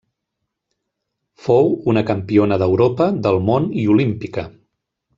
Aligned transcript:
Fou 1.47 1.69
una 1.93 2.03
campiona 2.09 2.59
d'Europa, 2.65 3.11
del 3.29 3.41
món 3.51 3.71
i 3.85 3.89
olímpica. 3.99 4.49